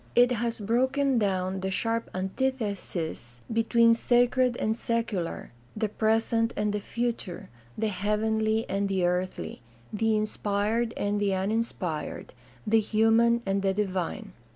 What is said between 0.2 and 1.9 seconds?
has broken down the